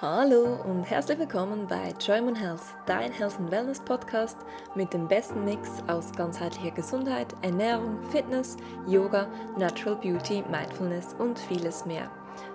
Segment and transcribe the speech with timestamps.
[0.00, 4.36] Hallo und herzlich willkommen bei Joy Health, dein Health and Wellness Podcast
[4.76, 8.56] mit dem besten Mix aus ganzheitlicher Gesundheit, Ernährung, Fitness,
[8.86, 9.26] Yoga,
[9.56, 12.08] Natural Beauty, Mindfulness und vieles mehr.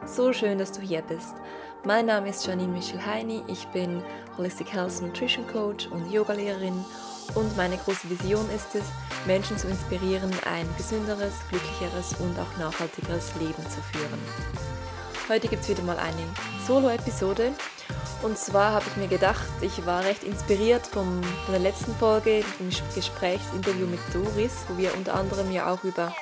[0.05, 1.35] So schön, dass du hier bist.
[1.83, 4.01] Mein Name ist Janine Michel Heini, ich bin
[4.37, 6.85] Holistic Health Nutrition Coach und Yogalehrerin
[7.35, 8.85] und meine große Vision ist es,
[9.27, 14.72] Menschen zu inspirieren, ein gesünderes, glücklicheres und auch nachhaltigeres Leben zu führen.
[15.29, 16.27] Heute gibt es wieder mal eine
[16.67, 17.53] Solo-Episode.
[18.23, 22.43] Und zwar habe ich mir gedacht, ich war recht inspiriert vom, von der letzten Folge,
[22.59, 26.13] dem Gesprächsinterview mit Doris, wo wir unter anderem ja auch über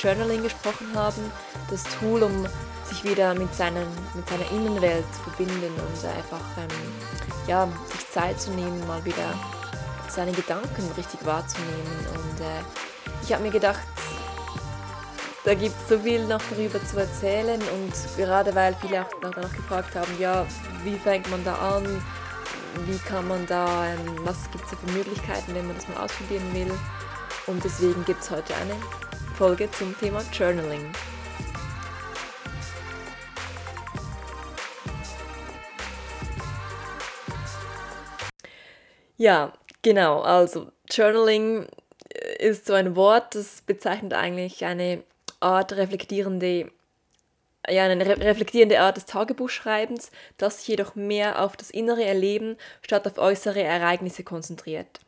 [0.00, 1.22] Journaling gesprochen haben.
[1.70, 2.46] Das Tool, um
[2.84, 8.40] sich wieder mit, seinen, mit seiner Innenwelt zu verbinden und einfach ähm, ja, sich Zeit
[8.40, 9.34] zu nehmen, mal wieder
[10.08, 12.06] seine Gedanken richtig wahrzunehmen.
[12.12, 13.80] Und äh, ich habe mir gedacht,
[15.44, 19.52] da gibt es so viel noch darüber zu erzählen und gerade weil viele auch danach
[19.52, 20.46] gefragt haben, ja,
[20.84, 21.84] wie fängt man da an,
[22.86, 23.86] wie kann man da,
[24.24, 26.72] was gibt es für Möglichkeiten, wenn man das mal ausprobieren will.
[27.46, 28.74] Und deswegen gibt es heute eine
[29.36, 30.92] Folge zum Thema Journaling.
[39.16, 41.66] Ja, genau, also Journaling
[42.38, 45.02] ist so ein Wort, das bezeichnet eigentlich eine
[45.40, 46.70] Art reflektierende
[47.68, 53.06] ja, eine reflektierende Art des Tagebuchschreibens, das sich jedoch mehr auf das innere Erleben statt
[53.06, 55.00] auf äußere Ereignisse konzentriert.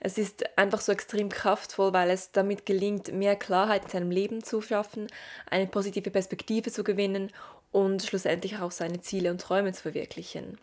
[0.00, 4.42] Es ist einfach so extrem kraftvoll, weil es damit gelingt, mehr Klarheit in seinem Leben
[4.42, 5.08] zu schaffen,
[5.50, 7.32] eine positive Perspektive zu gewinnen
[7.72, 10.58] und schlussendlich auch seine Ziele und Träume zu verwirklichen.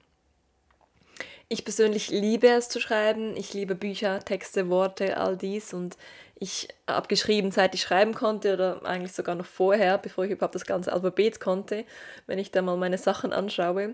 [1.53, 3.37] Ich persönlich liebe es zu schreiben.
[3.37, 5.97] Ich liebe Bücher, Texte, Worte, all dies und
[6.33, 10.55] ich habe geschrieben, seit ich schreiben konnte oder eigentlich sogar noch vorher, bevor ich überhaupt
[10.55, 11.85] das ganze Alphabet konnte,
[12.25, 13.93] wenn ich da mal meine Sachen anschaue.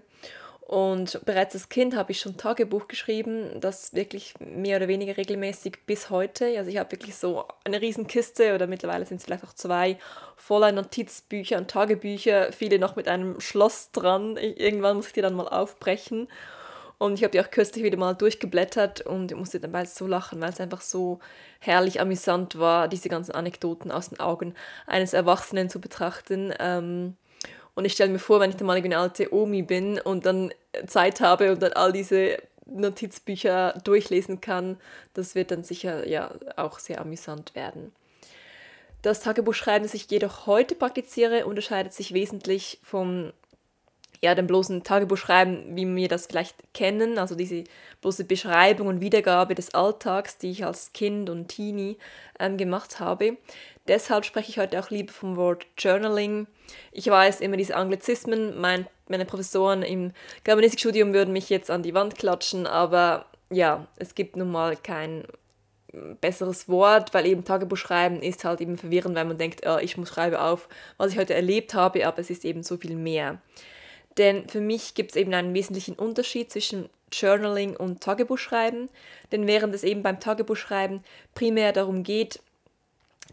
[0.61, 5.79] Und bereits als Kind habe ich schon Tagebuch geschrieben, das wirklich mehr oder weniger regelmäßig
[5.85, 6.57] bis heute.
[6.57, 9.97] Also ich habe wirklich so eine Riesenkiste oder mittlerweile sind es vielleicht auch zwei
[10.37, 14.37] voller Notizbücher und Tagebücher, viele noch mit einem Schloss dran.
[14.37, 16.29] Irgendwann muss ich die dann mal aufbrechen
[16.99, 20.41] und ich habe die auch kürzlich wieder mal durchgeblättert und ich musste dabei so lachen,
[20.41, 21.19] weil es einfach so
[21.59, 24.53] herrlich amüsant war, diese ganzen Anekdoten aus den Augen
[24.85, 26.53] eines Erwachsenen zu betrachten.
[26.59, 27.15] Ähm,
[27.73, 30.53] und ich stelle mir vor, wenn ich dann mal eine alte Omi bin und dann
[30.87, 34.77] Zeit habe und dann all diese Notizbücher durchlesen kann,
[35.13, 37.93] das wird dann sicher ja auch sehr amüsant werden.
[39.01, 43.31] Das Tagebuchschreiben, das ich jedoch heute praktiziere, unterscheidet sich wesentlich vom
[44.21, 47.63] ja, dem bloßen Tagebuch schreiben, wie wir das vielleicht kennen, also diese
[48.01, 51.97] bloße Beschreibung und Wiedergabe des Alltags, die ich als Kind und Teenie
[52.39, 53.37] ähm, gemacht habe.
[53.87, 56.47] Deshalb spreche ich heute auch lieber vom Wort Journaling.
[56.91, 60.11] Ich weiß immer diese Anglizismen, mein, meine Professoren im
[60.43, 65.23] Germanistikstudium würden mich jetzt an die Wand klatschen, aber ja, es gibt nun mal kein
[66.21, 69.97] besseres Wort, weil eben Tagebuch schreiben ist halt eben verwirrend, weil man denkt, oh, ich
[69.97, 73.41] muss schreibe auf, was ich heute erlebt habe, aber es ist eben so viel mehr.
[74.19, 78.89] Denn für mich gibt es eben einen wesentlichen Unterschied zwischen Journaling und Tagebuchschreiben.
[79.31, 81.01] Denn während es eben beim Tagebuchschreiben
[81.33, 82.41] primär darum geht,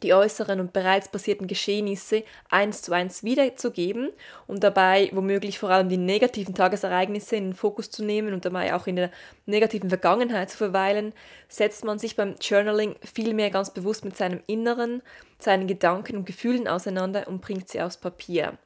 [0.02, 4.10] die äußeren und bereits passierten Geschehnisse eins zu eins wiederzugeben
[4.46, 8.74] und dabei womöglich vor allem die negativen Tagesereignisse in den Fokus zu nehmen und dabei
[8.74, 9.10] auch in der
[9.46, 11.14] negativen Vergangenheit zu verweilen,
[11.48, 15.02] setzt man sich beim Journaling vielmehr ganz bewusst mit seinem Inneren,
[15.38, 18.58] seinen Gedanken und Gefühlen auseinander und bringt sie aufs Papier.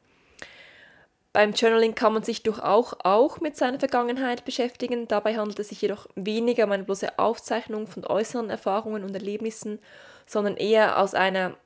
[1.33, 5.07] Beim Journaling kann man sich durchaus auch mit seiner Vergangenheit beschäftigen.
[5.07, 9.79] Dabei handelt es sich jedoch weniger um eine bloße Aufzeichnung von äußeren Erfahrungen und Erlebnissen,
[10.27, 11.57] sondern eher aus einer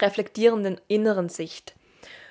[0.00, 1.74] reflektierenden inneren Sicht.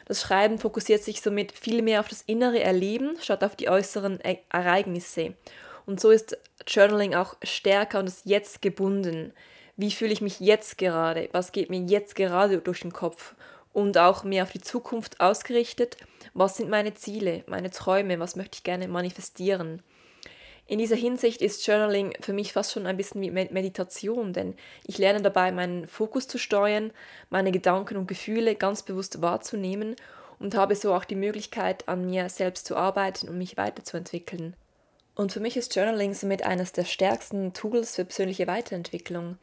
[0.06, 4.20] Das Schreiben fokussiert sich somit viel mehr auf das innere Erleben statt auf die äußeren
[4.24, 5.34] e Ereignisse.
[5.86, 6.38] Und so ist
[6.68, 9.34] Journaling auch stärker an das Jetzt gebunden.
[9.78, 11.30] Wie fühle ich mich jetzt gerade?
[11.32, 13.36] Was geht mir jetzt gerade durch den Kopf?
[13.76, 15.98] Und auch mehr auf die Zukunft ausgerichtet–
[16.36, 19.82] was sind meine Ziele, meine Träume, was möchte ich gerne manifestieren.
[20.68, 24.98] In dieser Hinsicht ist Journaling für mich fast schon ein bisschen wie Meditation, denn ich
[24.98, 26.92] lerne dabei, meinen Fokus zu steuern,
[27.30, 29.96] meine Gedanken und Gefühle ganz bewusst wahrzunehmen
[30.38, 34.56] und habe so auch die Möglichkeit, an mir selbst zu arbeiten und mich weiterzuentwickeln.
[35.16, 39.38] Und für mich ist Journaling somit eines der stärksten Tools für persönliche Weiterentwicklung.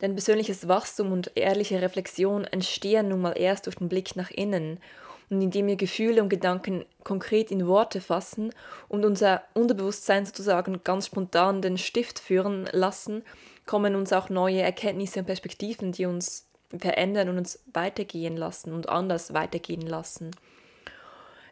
[0.00, 4.80] Denn persönliches Wachstum und ehrliche Reflexion entstehen nun mal erst durch den Blick nach innen
[5.30, 8.54] und indem wir Gefühle und Gedanken konkret in Worte fassen
[8.88, 13.22] und unser Unterbewusstsein sozusagen ganz spontan den Stift führen lassen,
[13.66, 16.46] kommen uns auch neue Erkenntnisse und Perspektiven, die uns
[16.76, 20.30] verändern und uns weitergehen lassen und anders weitergehen lassen.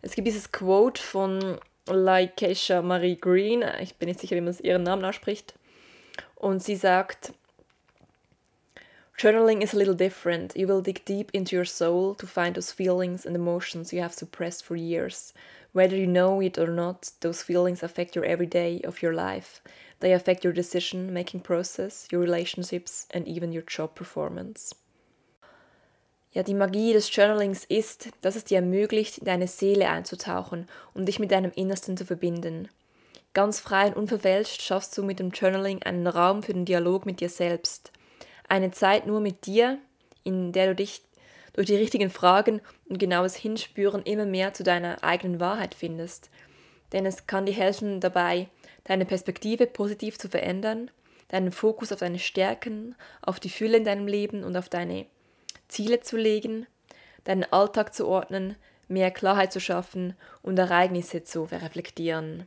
[0.02, 3.64] Es gibt dieses Quote von Laikesha Marie Green.
[3.80, 5.54] Ich bin nicht sicher, wie man ihren Namen ausspricht.
[6.34, 7.32] Und sie sagt,
[9.18, 10.54] Journaling is a little different.
[10.54, 14.12] You will dig deep into your soul to find those feelings and emotions you have
[14.12, 15.32] suppressed for years.
[15.72, 19.62] Whether you know it or not, those feelings affect your everyday of your life.
[20.00, 24.74] They affect your decision making process, your relationships and even your job performance.
[26.36, 31.06] Ja, die Magie des Journalings ist, dass es dir ermöglicht, in deine Seele einzutauchen und
[31.06, 32.68] dich mit deinem Innersten zu verbinden.
[33.32, 37.20] Ganz frei und unverfälscht schaffst du mit dem Journaling einen Raum für den Dialog mit
[37.20, 37.90] dir selbst.
[38.50, 39.78] Eine Zeit nur mit dir,
[40.24, 41.00] in der du dich
[41.54, 46.28] durch die richtigen Fragen und genaues Hinspüren immer mehr zu deiner eigenen Wahrheit findest.
[46.92, 48.48] Denn es kann dir helfen dabei,
[48.84, 50.90] deine Perspektive positiv zu verändern,
[51.28, 55.06] deinen Fokus auf deine Stärken, auf die Fülle in deinem Leben und auf deine
[55.68, 56.66] Ziele zu legen,
[57.24, 58.56] deinen Alltag zu ordnen,
[58.88, 62.46] mehr Klarheit zu schaffen und Ereignisse zu reflektieren.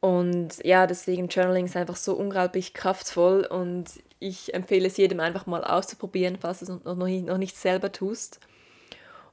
[0.00, 3.86] Und ja, deswegen Journaling ist einfach so unglaublich kraftvoll und
[4.18, 7.92] ich empfehle es jedem einfach mal auszuprobieren, falls du es noch nicht, noch nicht selber
[7.92, 8.40] tust.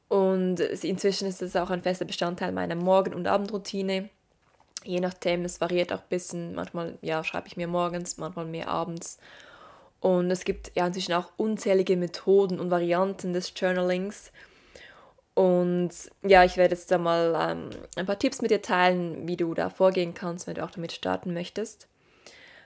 [0.08, 4.10] Und inzwischen ist es auch ein fester Bestandteil meiner Morgen- und Abendroutine.
[4.84, 6.56] Je nachdem, es variiert auch ein bisschen.
[6.56, 9.18] Manchmal ja, schreibe ich mir morgens, manchmal mehr abends.
[10.04, 14.34] Und es gibt ja inzwischen auch unzählige Methoden und Varianten des Journalings.
[15.34, 15.92] Und
[16.22, 19.54] ja, ich werde jetzt da mal ähm, ein paar Tipps mit dir teilen, wie du
[19.54, 21.88] da vorgehen kannst, wenn du auch damit starten möchtest.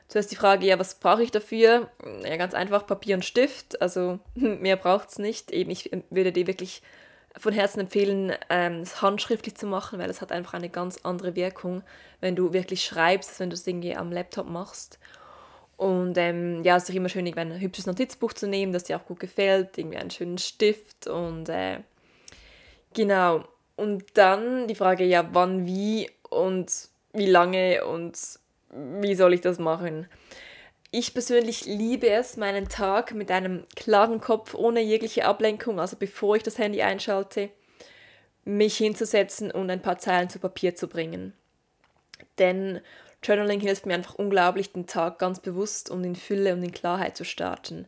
[0.07, 1.91] Zuerst die Frage, ja, was brauche ich dafür?
[2.23, 3.79] Ja, ganz einfach Papier und Stift.
[3.83, 5.51] Also mehr braucht es nicht.
[5.51, 6.81] Eben, ich würde dir wirklich
[7.37, 11.35] von Herzen empfehlen, ähm, es handschriftlich zu machen, weil es hat einfach eine ganz andere
[11.35, 11.83] Wirkung,
[12.19, 14.97] wenn du wirklich schreibst, als wenn du es irgendwie am Laptop machst.
[15.77, 18.97] Und ähm, ja, es ist doch immer schön, ein hübsches Notizbuch zu nehmen, das dir
[18.97, 21.79] auch gut gefällt, irgendwie einen schönen Stift und äh,
[22.94, 23.45] genau.
[23.75, 26.71] Und dann die Frage, ja, wann, wie und
[27.13, 28.18] wie lange und
[28.71, 30.07] wie soll ich das machen?
[30.89, 36.38] Ich persönlich liebe es, meinen Tag mit einem klaren Kopf, ohne jegliche Ablenkung, also bevor
[36.38, 37.50] ich das Handy einschalte,
[38.45, 41.33] mich hinzusetzen und ein paar Zeilen zu Papier zu bringen.
[42.39, 42.81] Denn
[43.23, 47.17] Journaling hilft mir einfach unglaublich, den Tag ganz bewusst und in Fülle und in Klarheit
[47.17, 47.87] zu starten.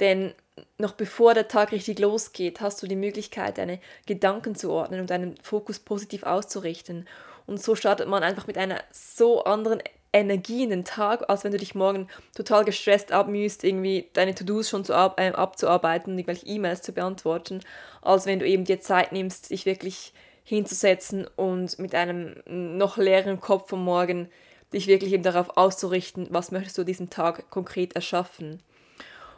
[0.00, 0.34] Denn
[0.78, 5.10] noch bevor der Tag richtig losgeht, hast du die Möglichkeit, deine Gedanken zu ordnen und
[5.10, 7.08] deinen Fokus positiv auszurichten.
[7.46, 9.82] Und so startet man einfach mit einer so anderen
[10.12, 14.68] Energie in den Tag, als wenn du dich morgen total gestresst abmühst, irgendwie deine To-Dos
[14.68, 17.60] schon zu ab, äh, abzuarbeiten, irgendwelche E-Mails zu beantworten,
[18.02, 20.12] als wenn du eben dir Zeit nimmst, dich wirklich
[20.44, 24.28] hinzusetzen und mit einem noch leeren Kopf vom Morgen
[24.72, 28.62] dich wirklich eben darauf auszurichten, was möchtest du diesen Tag konkret erschaffen.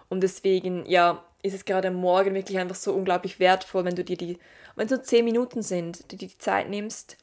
[0.09, 4.05] Und deswegen, ja, ist es gerade am Morgen wirklich einfach so unglaublich wertvoll, wenn du
[4.05, 4.39] dir die,
[4.77, 7.17] wenn es nur zehn Minuten sind, du dir die Zeit nimmst.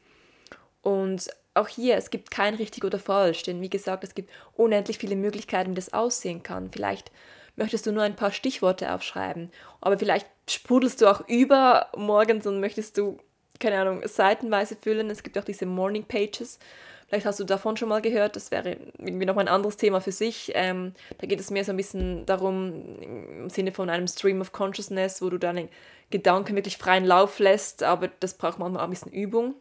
[0.81, 4.97] Und auch hier, es gibt kein richtig oder falsch, denn wie gesagt, es gibt unendlich
[4.97, 6.69] viele Möglichkeiten, wie das aussehen kann.
[6.71, 7.11] Vielleicht
[7.55, 9.51] möchtest du nur ein paar Stichworte aufschreiben,
[9.81, 13.19] aber vielleicht sprudelst du auch über morgens und möchtest du
[13.61, 15.09] keine Ahnung, seitenweise füllen.
[15.09, 16.59] Es gibt auch diese Morning Pages.
[17.07, 20.13] Vielleicht hast du davon schon mal gehört, das wäre irgendwie noch ein anderes Thema für
[20.13, 20.51] sich.
[20.55, 24.53] Ähm, da geht es mehr so ein bisschen darum, im Sinne von einem Stream of
[24.53, 25.67] Consciousness, wo du deine
[26.09, 29.55] Gedanken wirklich freien Lauf lässt, aber das braucht manchmal auch ein bisschen Übung,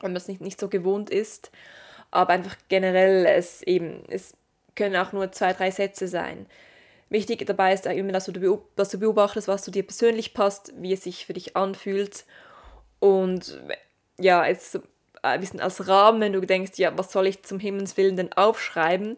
[0.00, 1.52] wenn man es nicht, nicht so gewohnt ist.
[2.10, 4.36] Aber einfach generell, es eben, es
[4.74, 6.46] können auch nur zwei, drei Sätze sein.
[7.08, 10.92] Wichtig dabei ist immer, dass du, dass du beobachtest, was zu dir persönlich passt, wie
[10.92, 12.24] es sich für dich anfühlt
[13.00, 13.60] und
[14.18, 14.78] ja, jetzt
[15.22, 18.32] ein bisschen als Rahmen, wenn du denkst, ja, was soll ich zum Himmels Willen denn
[18.32, 19.16] aufschreiben,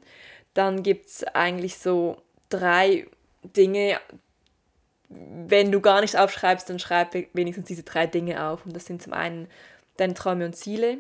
[0.55, 3.07] dann gibt es eigentlich so drei
[3.43, 4.01] Dinge.
[5.09, 8.65] Wenn du gar nicht aufschreibst, dann schreib wenigstens diese drei Dinge auf.
[8.65, 9.49] Und das sind zum einen
[9.97, 10.99] deine Träume und Ziele,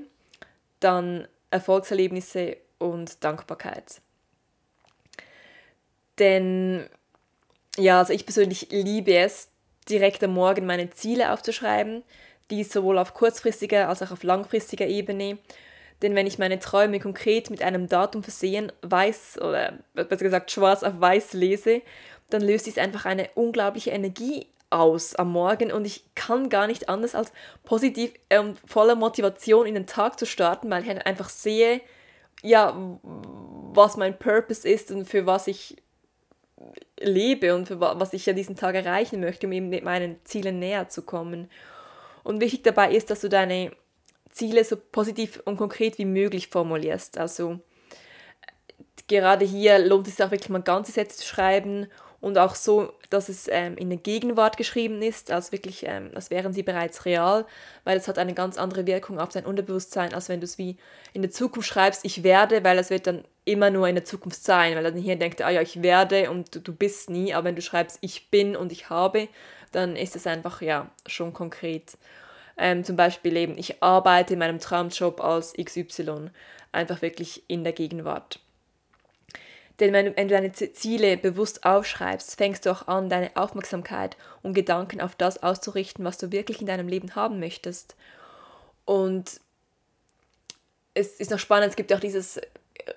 [0.81, 4.01] dann Erfolgserlebnisse und Dankbarkeit.
[6.19, 6.89] Denn
[7.79, 9.49] ja, also ich persönlich liebe es,
[9.89, 12.05] direkt am Morgen meine Ziele aufzuschreiben
[12.51, 15.39] dies sowohl auf kurzfristiger als auch auf langfristiger Ebene.
[16.03, 20.83] Denn wenn ich meine Träume konkret mit einem Datum versehen, weiß oder besser gesagt schwarz
[20.83, 21.83] auf weiß lese,
[22.31, 26.89] dann löst dies einfach eine unglaubliche Energie aus am Morgen und ich kann gar nicht
[26.89, 27.33] anders als
[27.63, 31.83] positiv und ähm, voller Motivation in den Tag zu starten, weil ich einfach sehe,
[32.43, 35.77] ja, was mein Purpose ist und für was ich
[36.99, 40.89] lebe und für was ich ja diesen Tag erreichen möchte, um eben meinen Zielen näher
[40.89, 41.51] zu kommen.
[42.25, 43.73] Und wichtig dabei ist, dass du deine
[44.31, 47.19] Ziele so positiv und konkret wie möglich formulierst.
[47.19, 47.61] Also
[49.09, 51.87] gerade hier lohnt es sich auch wirklich mal ganze Sätze zu schreiben
[52.23, 56.31] und auch so, dass es ähm, in der Gegenwart geschrieben ist, als wirklich, ähm, als
[56.31, 57.45] wären sie bereits real,
[57.83, 60.77] weil es hat eine ganz andere Wirkung auf dein Unterbewusstsein, als wenn du es wie
[61.13, 64.45] in der Zukunft schreibst, ich werde, weil es wird dann immer nur in der Zukunft
[64.45, 67.47] sein, weil dann hier denkt, ah ja, ich werde und du, du bist nie, aber
[67.47, 69.29] wenn du schreibst, ich bin und ich habe,
[69.73, 71.97] dann ist es einfach, ja, schon konkret.
[72.57, 76.31] Ähm, zum Beispiel eben, ich arbeite in meinem Traumjob als XY,
[76.71, 78.39] einfach wirklich in der Gegenwart.
[79.81, 84.55] Denn wenn, wenn du deine Ziele bewusst aufschreibst, fängst du auch an, deine Aufmerksamkeit und
[84.55, 87.97] Gedanken auf das auszurichten, was du wirklich in deinem Leben haben möchtest.
[88.85, 89.41] Und
[90.95, 92.41] es ist noch spannend, es gibt auch dieses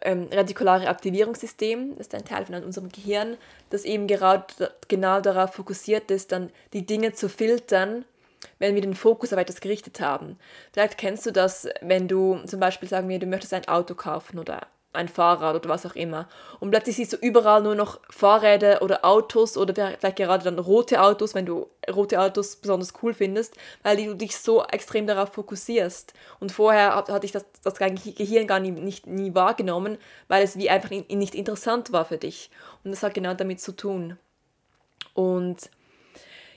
[0.02, 3.38] ähm, retikulare Aktivierungssystem, das ist ein Teil von unserem Gehirn,
[3.70, 4.46] das eben gerade
[4.88, 8.06] genau darauf fokussiert ist, dann die Dinge zu filtern,
[8.60, 10.38] wenn wir den Fokus auf etwas gerichtet haben.
[10.74, 14.40] Vielleicht kennst du das, wenn du zum Beispiel sagen wir, du möchtest ein Auto kaufen
[14.40, 16.28] oder ein Fahrrad oder was auch immer.
[16.60, 21.02] Und plötzlich siehst du überall nur noch Fahrräder oder Autos oder vielleicht gerade dann rote
[21.02, 26.14] Autos, wenn du rote Autos besonders cool findest, weil du dich so extrem darauf fokussierst.
[26.40, 29.98] Und vorher hatte ich das, das Gehirn gar nie, nicht, nie wahrgenommen,
[30.28, 32.50] weil es wie einfach nicht interessant war für dich.
[32.84, 34.18] Und das hat genau damit zu tun.
[35.14, 35.70] Und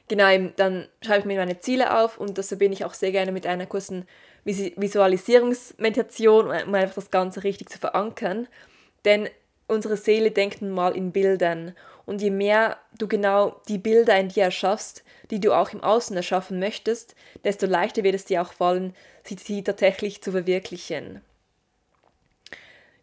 [0.09, 3.33] genau, dann schreibe ich mir meine Ziele auf und das verbinde ich auch sehr gerne
[3.33, 4.07] mit einer kurzen
[4.49, 8.49] Visualisierungsmeditation, um einfach das Ganze richtig zu verankern.
[9.05, 9.29] Denn
[9.67, 11.75] unsere Seele denkt nun mal in Bildern.
[12.07, 16.17] Und je mehr du genau die Bilder in dir erschaffst, die du auch im Außen
[16.17, 17.15] erschaffen möchtest,
[17.45, 21.21] desto leichter wird es dir auch fallen, sie, tatsächlich zu verwirklichen.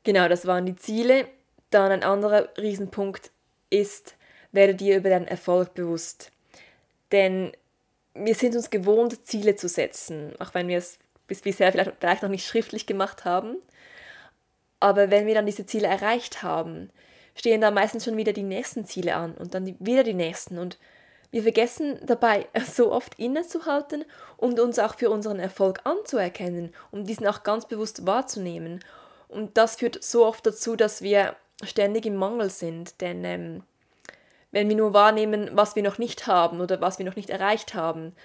[0.04, 1.28] Genau, das waren die Ziele.
[1.70, 3.32] Dann ein anderer Riesenpunkt
[3.70, 4.16] ist,
[4.52, 6.32] werde dir über deinen Erfolg bewusst.
[7.12, 7.52] Denn
[8.16, 12.24] wir sind uns gewohnt, Ziele zu setzen, auch wenn wir es bis bisher vielleicht, vielleicht
[12.24, 13.58] noch nicht schriftlich gemacht haben.
[14.80, 16.90] Aber wenn wir dann diese Ziele erreicht haben,
[17.36, 20.58] stehen da meistens schon wieder die nächsten Ziele an und dann wieder die nächsten.
[20.58, 20.78] Und
[21.32, 24.06] wir vergessen dabei so oft innezuhalten
[24.38, 28.84] und uns auch für unseren Erfolg anzuerkennen, um diesen auch ganz bewusst wahrzunehmen.
[29.28, 33.64] Und das führt so oft dazu, dass wir ständig im Mangel sind, denn ähm,
[34.52, 37.74] wenn wir nur wahrnehmen, was wir noch nicht haben oder was wir noch nicht erreicht
[37.74, 38.16] haben,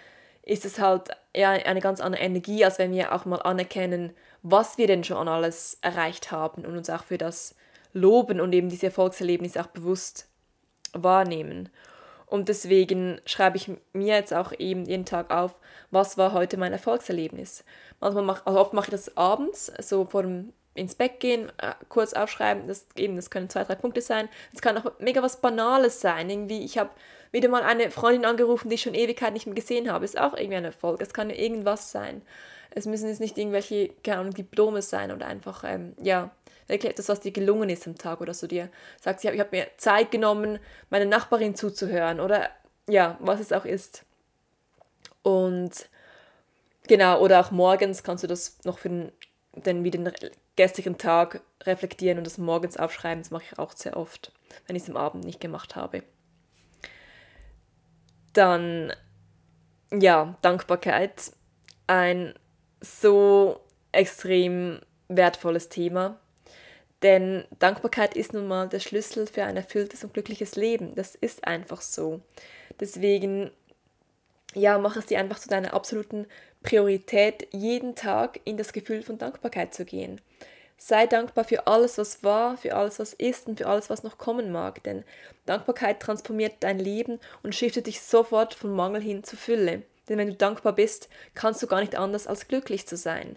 [0.43, 4.87] ist es halt eine ganz andere Energie, als wenn wir auch mal anerkennen, was wir
[4.87, 7.55] denn schon alles erreicht haben und uns auch für das
[7.93, 10.29] loben und eben diese Erfolgserlebnisse auch bewusst
[10.93, 11.69] wahrnehmen.
[12.27, 15.57] Und deswegen schreibe ich mir jetzt auch eben jeden Tag auf,
[15.91, 17.65] was war heute mein Erfolgserlebnis.
[17.99, 21.73] Manchmal mach, also oft mache ich das abends, so vor dem ins Bett gehen, äh,
[21.89, 24.29] kurz aufschreiben, das, eben, das können zwei, drei Punkte sein.
[24.55, 26.31] Es kann auch mega was Banales sein.
[26.31, 26.91] Irgendwie, ich habe
[27.33, 30.05] wieder mal eine Freundin angerufen, die ich schon Ewigkeit nicht mehr gesehen habe.
[30.05, 31.01] Ist auch irgendwie ein Erfolg.
[31.01, 32.23] Es kann ja irgendwas sein.
[32.71, 36.31] Es müssen jetzt nicht irgendwelche, keine Ahnung, Diplome sein oder einfach, ähm, ja,
[36.69, 38.69] wirklich etwas, was dir gelungen ist am Tag oder so dir
[39.01, 42.49] sagst, ich habe hab mir Zeit genommen, meine Nachbarin zuzuhören oder
[42.89, 44.05] ja, was es auch ist.
[45.23, 45.89] Und
[46.87, 49.13] genau, oder auch morgens kannst du das noch für den,
[49.55, 50.11] den, wie den
[50.57, 53.23] gestrigen Tag reflektieren und das morgens aufschreiben.
[53.23, 54.33] Das mache ich auch sehr oft,
[54.67, 56.03] wenn ich es am Abend nicht gemacht habe.
[58.33, 58.93] Dann,
[59.93, 61.33] ja, Dankbarkeit.
[61.87, 62.35] Ein
[62.81, 63.61] so
[63.93, 66.19] extrem wertvolles Thema.
[67.03, 70.95] Denn Dankbarkeit ist nun mal der Schlüssel für ein erfülltes und glückliches Leben.
[70.95, 72.21] Das ist einfach so.
[72.79, 73.51] Deswegen,
[74.55, 76.27] ja, mach es dir einfach zu deiner absoluten
[76.63, 80.21] Priorität, jeden Tag in das Gefühl von Dankbarkeit zu gehen.
[80.83, 84.17] Sei dankbar für alles, was war, für alles, was ist und für alles, was noch
[84.17, 85.05] kommen mag, denn
[85.45, 89.83] Dankbarkeit transformiert dein Leben und shiftet dich sofort von Mangel hin zu Fülle.
[90.09, 93.37] Denn wenn du dankbar bist, kannst du gar nicht anders als glücklich zu sein.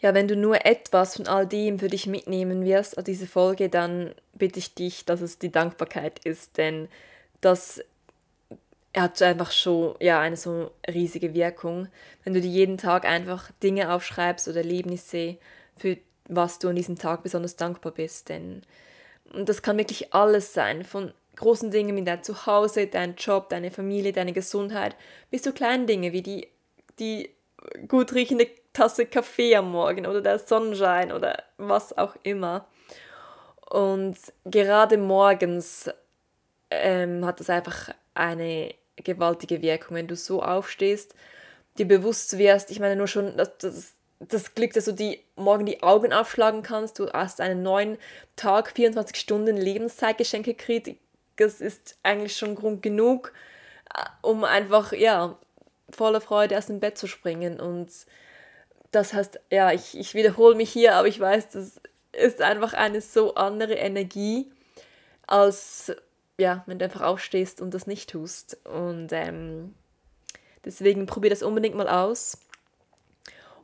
[0.00, 3.68] Ja, wenn du nur etwas von all dem für dich mitnehmen wirst aus dieser Folge,
[3.68, 6.88] dann bitte ich dich, dass es die Dankbarkeit ist, denn
[7.40, 7.80] das
[8.96, 11.86] hat einfach schon ja, eine so riesige Wirkung.
[12.24, 15.38] Wenn du dir jeden Tag einfach Dinge aufschreibst oder Erlebnisse,
[15.76, 15.98] für
[16.28, 18.28] was du an diesem Tag besonders dankbar bist.
[18.28, 18.62] Denn
[19.44, 24.12] das kann wirklich alles sein, von großen Dingen wie dein Zuhause, dein Job, deine Familie,
[24.12, 24.96] deine Gesundheit,
[25.30, 26.48] bis zu kleinen Dingen wie die,
[26.98, 27.30] die
[27.88, 32.66] gut riechende Tasse Kaffee am Morgen oder der Sonnenschein oder was auch immer.
[33.68, 35.90] Und gerade morgens
[36.70, 41.14] ähm, hat das einfach eine gewaltige Wirkung, wenn du so aufstehst,
[41.78, 43.94] dir bewusst wirst, ich meine nur schon, dass das
[44.28, 46.98] das Glück, dass du die morgen die Augen aufschlagen kannst.
[46.98, 47.98] Du hast einen neuen
[48.36, 50.96] Tag, 24 Stunden Lebenszeitgeschenke gekriegt.
[51.36, 53.32] Das ist eigentlich schon Grund genug,
[53.94, 55.36] äh, um einfach, ja,
[55.90, 57.60] voller Freude aus dem Bett zu springen.
[57.60, 57.90] Und
[58.90, 61.80] das heißt, ja, ich, ich wiederhole mich hier, aber ich weiß, das
[62.12, 64.50] ist einfach eine so andere Energie,
[65.26, 65.92] als
[66.38, 68.58] ja, wenn du einfach aufstehst und das nicht tust.
[68.66, 69.74] Und ähm,
[70.64, 72.38] deswegen probier das unbedingt mal aus.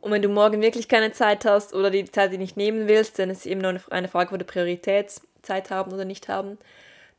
[0.00, 3.18] Und wenn du morgen wirklich keine Zeit hast oder die Zeit die nicht nehmen willst,
[3.18, 6.58] dann ist es eben nur eine Frage von der Priorität, Zeit haben oder nicht haben,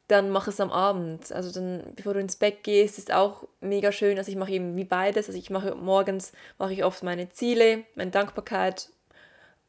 [0.07, 1.31] dann mach es am Abend.
[1.31, 4.17] Also dann, bevor du ins Bett gehst, ist auch mega schön.
[4.17, 5.27] Also ich mache eben wie beides.
[5.27, 8.89] Also ich mache morgens mache ich oft meine Ziele, meine Dankbarkeit,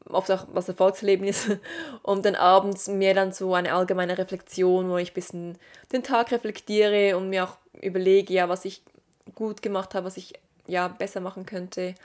[0.09, 1.49] oft auch was Erfolgserlebnis
[2.03, 5.57] und dann abends mehr dann so eine allgemeine Reflexion, wo ich ein bisschen
[5.91, 8.81] den Tag reflektiere und mir auch überlege, ja, was ich
[9.35, 10.33] gut gemacht habe, was ich
[10.65, 11.95] ja besser machen könnte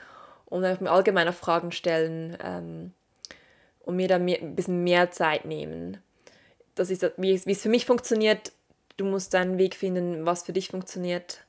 [0.46, 2.92] und einfach mir allgemeine Fragen stellen ähm,
[3.84, 5.98] und mir da mehr, ein bisschen mehr Zeit nehmen.
[6.74, 8.52] Das ist, wie es, wie es für mich funktioniert.
[8.96, 11.40] Du musst deinen Weg finden, was für dich funktioniert.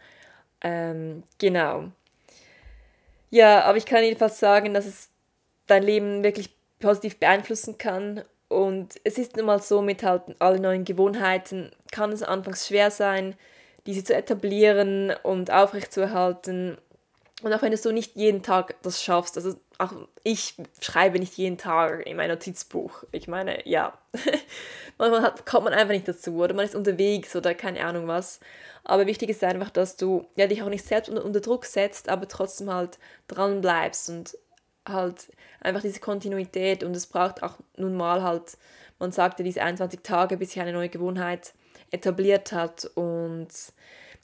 [0.61, 1.91] Ähm, genau.
[3.29, 5.09] Ja, aber ich kann jedenfalls sagen, dass es
[5.67, 6.49] dein Leben wirklich
[6.79, 8.23] positiv beeinflussen kann.
[8.47, 12.91] Und es ist nun mal so, mit halt allen neuen Gewohnheiten kann es anfangs schwer
[12.91, 13.35] sein,
[13.85, 16.77] diese zu etablieren und aufrechtzuerhalten.
[17.43, 21.37] Und auch wenn du so nicht jeden Tag das schaffst, also auch ich schreibe nicht
[21.37, 23.03] jeden Tag in mein Notizbuch.
[23.11, 23.95] Ich meine, ja,
[24.97, 28.39] manchmal hat, kommt man einfach nicht dazu oder man ist unterwegs oder keine Ahnung was.
[28.83, 32.09] Aber wichtig ist einfach, dass du ja, dich auch nicht selbst unter, unter Druck setzt,
[32.09, 34.35] aber trotzdem halt dran bleibst und
[34.87, 38.57] halt einfach diese Kontinuität und es braucht auch nun mal halt,
[38.97, 41.53] man sagte, diese 21 Tage, bis sich eine neue Gewohnheit
[41.91, 43.49] etabliert hat und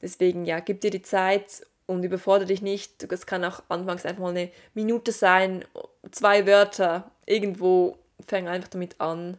[0.01, 3.03] deswegen, ja, gib dir die Zeit und überfordere dich nicht.
[3.11, 5.65] Es kann auch anfangs einfach mal eine Minute sein,
[6.11, 9.37] zwei Wörter, irgendwo fäng einfach damit an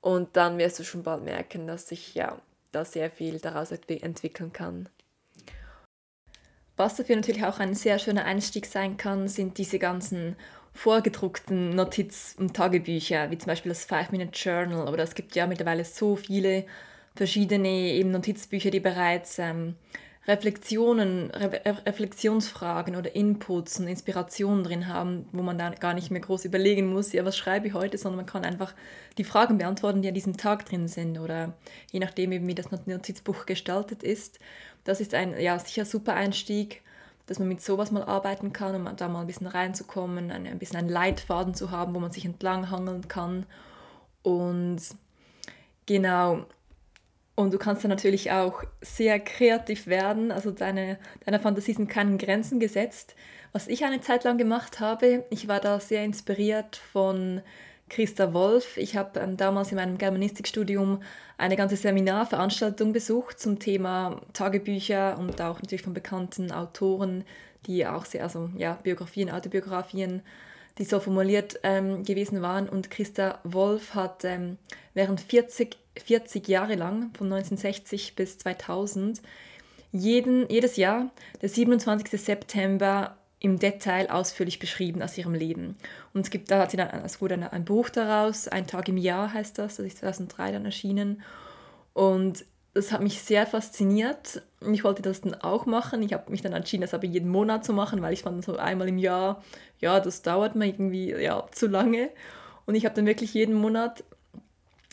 [0.00, 2.38] und dann wirst du schon bald merken, dass sich ja
[2.72, 4.88] da sehr viel daraus entwickeln kann.
[6.76, 10.36] Was dafür natürlich auch ein sehr schöner Einstieg sein kann, sind diese ganzen
[10.72, 14.92] vorgedruckten Notiz- und Tagebücher, wie zum Beispiel das Five-Minute-Journal.
[14.92, 16.66] Oder es gibt ja mittlerweile so viele
[17.14, 19.76] verschiedene eben Notizbücher, die bereits ähm,
[20.26, 26.22] Reflexionen, Re Reflexionsfragen oder Inputs und Inspirationen drin haben, wo man da gar nicht mehr
[26.22, 28.72] groß überlegen muss, ja, was schreibe ich heute, sondern man kann einfach
[29.18, 31.52] die Fragen beantworten, die an diesem Tag drin sind oder
[31.92, 34.38] je nachdem eben, wie das Notizbuch gestaltet ist.
[34.84, 36.82] Das ist ein ja, sicher super Einstieg,
[37.26, 40.58] dass man mit sowas mal arbeiten kann, um da mal ein bisschen reinzukommen, ein, ein
[40.58, 43.44] bisschen einen Leitfaden zu haben, wo man sich entlang hangeln kann.
[44.22, 44.80] Und
[45.84, 46.46] genau,
[47.36, 52.18] und du kannst dann natürlich auch sehr kreativ werden, also deine, deiner Fantasie sind keinen
[52.18, 53.16] Grenzen gesetzt.
[53.52, 57.40] Was ich eine Zeit lang gemacht habe, ich war da sehr inspiriert von
[57.88, 58.76] Christa Wolf.
[58.76, 61.02] Ich habe ähm, damals in meinem Germanistikstudium
[61.36, 67.24] eine ganze Seminarveranstaltung besucht zum Thema Tagebücher und auch natürlich von bekannten Autoren,
[67.66, 70.22] die auch sehr, also ja, Biografien, Autobiografien
[70.78, 72.68] die so formuliert ähm, gewesen waren.
[72.68, 74.58] Und Christa Wolf hat ähm,
[74.94, 79.22] während 40, 40 Jahre lang, von 1960 bis 2000,
[79.92, 81.10] jeden, jedes Jahr,
[81.40, 82.20] der 27.
[82.20, 85.76] September, im Detail ausführlich beschrieben aus ihrem Leben.
[86.14, 88.88] Und es gibt, da hat sie dann, es wurde ein, ein Buch daraus, Ein Tag
[88.88, 91.22] im Jahr heißt das, das ist 2003 dann erschienen.
[91.92, 94.42] Und das hat mich sehr fasziniert.
[94.72, 96.02] Ich wollte das dann auch machen.
[96.02, 98.56] Ich habe mich dann entschieden, das aber jeden Monat zu machen, weil ich fand so
[98.56, 99.42] einmal im Jahr,
[99.78, 102.10] ja, das dauert mir irgendwie ja, zu lange.
[102.66, 104.02] Und ich habe dann wirklich jeden Monat,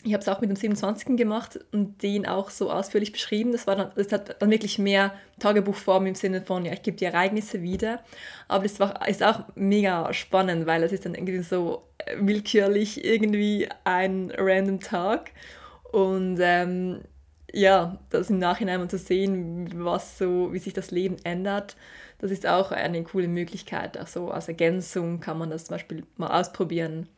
[0.04, 1.16] ich habe es auch mit dem 27.
[1.16, 3.50] gemacht und den auch so ausführlich beschrieben.
[3.50, 6.96] Das, war dann, das hat dann wirklich mehr Tagebuchform im Sinne von, ja, ich gebe
[6.96, 8.00] die Ereignisse wieder.
[8.46, 11.82] Aber das war, ist auch mega spannend, weil es ist dann irgendwie so
[12.16, 15.32] willkürlich irgendwie ein random Tag.
[15.90, 17.00] Und ähm,
[17.52, 21.76] ja, das im Nachhinein mal zu sehen, was so, wie sich das Leben ändert,
[22.18, 23.96] das ist auch eine coole Möglichkeit.
[23.96, 27.08] Also als Ergänzung kann man das zum Beispiel mal ausprobieren.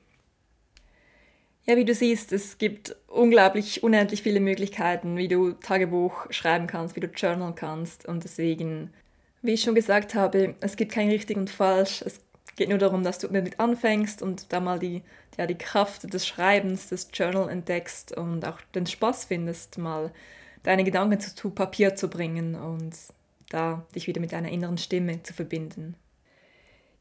[1.66, 6.94] Ja, wie du siehst, es gibt unglaublich, unendlich viele Möglichkeiten, wie du Tagebuch schreiben kannst,
[6.94, 8.06] wie du journalen kannst.
[8.06, 8.90] Und deswegen,
[9.40, 12.02] wie ich schon gesagt habe, es gibt kein richtig und falsch.
[12.02, 12.20] Es
[12.56, 15.02] geht nur darum, dass du damit anfängst und da mal die,
[15.36, 20.12] ja, die Kraft des Schreibens, des Journal entdeckst und auch den Spaß findest, mal
[20.62, 22.94] deine Gedanken zu, zu Papier zu bringen und
[23.50, 25.96] da dich wieder mit deiner inneren Stimme zu verbinden.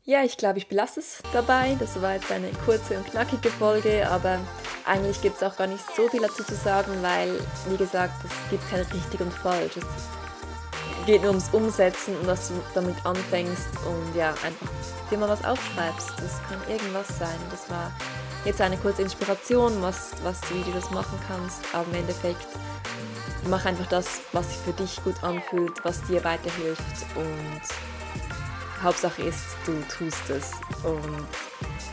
[0.05, 1.77] Ja, ich glaube, ich belasse es dabei.
[1.79, 4.37] Das war jetzt eine kurze und knackige Folge, aber
[4.85, 7.39] eigentlich gibt es auch gar nicht so viel dazu zu sagen, weil,
[7.69, 9.77] wie gesagt, es gibt kein richtig und falsch.
[9.77, 10.22] Es
[11.05, 14.67] geht nur ums Umsetzen und dass du damit anfängst und ja, einfach
[15.09, 16.11] dir mal was aufschreibst.
[16.17, 17.37] Das kann irgendwas sein.
[17.51, 17.91] Das war
[18.45, 21.61] jetzt eine kurze Inspiration, was, was du, wie du das machen kannst.
[21.73, 22.47] Aber im Endeffekt
[23.49, 27.61] mach einfach das, was sich für dich gut anfühlt, was dir weiterhilft und
[28.81, 30.51] Hauptsache ist, du tust es.
[30.83, 31.27] Und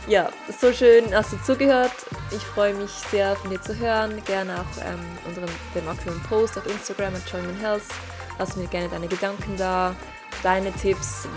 [0.07, 1.91] ja, so schön hast du zugehört
[2.31, 4.23] ich freue mich sehr von dir zu hören.
[4.25, 7.83] Gerne auch ähm, unseren, dem aktuellen Post auf Instagram at Join Health.
[8.39, 9.95] Lass mir gerne deine Gedanken da,
[10.43, 11.27] deine Tipps,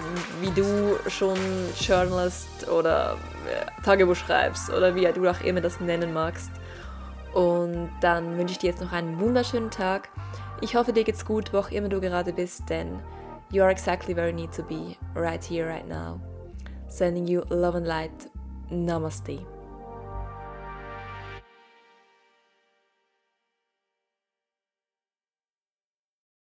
[0.41, 1.39] wie du schon
[1.79, 6.51] journalist oder äh, Tagebuch schreibst oder wie du auch immer das nennen magst.
[7.35, 10.09] Und dann wünsche ich dir jetzt noch einen wunderschönen Tag.
[10.61, 13.01] Ich hoffe, dir geht's gut, wo auch immer du gerade bist, denn
[13.51, 16.21] you are exactly where you need to be, right here, right now.
[16.89, 18.31] Sending you love and light.
[18.71, 19.54] Namaste.